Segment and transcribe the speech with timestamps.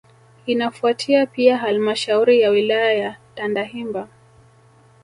[0.45, 4.07] Inafuatia Pia halmashauri ya wilaya ya Tandahimba